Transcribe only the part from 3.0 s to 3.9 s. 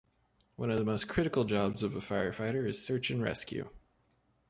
and rescue.